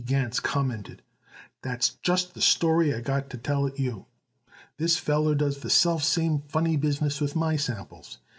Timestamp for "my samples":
7.35-8.17